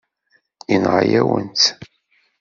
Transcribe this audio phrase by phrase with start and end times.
[0.69, 1.65] Yenɣa-yawen-tt.